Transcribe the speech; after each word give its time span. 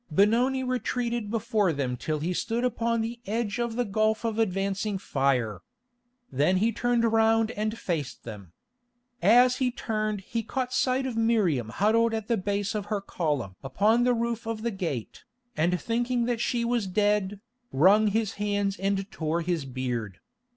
Benoni 0.11 0.63
retreated 0.63 1.29
before 1.29 1.71
them 1.71 1.95
till 1.95 2.21
he 2.21 2.33
stood 2.33 2.63
upon 2.63 3.01
the 3.01 3.19
edge 3.27 3.59
of 3.59 3.75
the 3.75 3.85
gulf 3.85 4.25
of 4.25 4.39
advancing 4.39 4.97
fire. 4.97 5.61
Then 6.31 6.57
he 6.57 6.71
turned 6.71 7.03
round 7.03 7.51
and 7.51 7.77
faced 7.77 8.23
them. 8.23 8.51
As 9.21 9.57
he 9.57 9.69
turned 9.69 10.21
he 10.21 10.41
caught 10.41 10.73
sight 10.73 11.05
of 11.05 11.15
Miriam 11.15 11.69
huddled 11.69 12.15
at 12.15 12.27
the 12.27 12.35
base 12.35 12.73
of 12.73 12.85
her 12.85 12.99
column 12.99 13.55
upon 13.63 14.03
the 14.03 14.15
roof 14.15 14.47
of 14.47 14.63
the 14.63 14.71
gate, 14.71 15.23
and 15.55 15.79
thinking 15.79 16.25
that 16.25 16.41
she 16.41 16.65
was 16.65 16.87
dead, 16.87 17.39
wrung 17.71 18.07
his 18.07 18.33
hands 18.41 18.79
and 18.79 19.11
tore 19.11 19.41
his 19.41 19.65
beard. 19.65 20.17